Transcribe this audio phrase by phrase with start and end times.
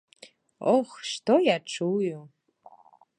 [0.73, 2.17] Ох, што я чую.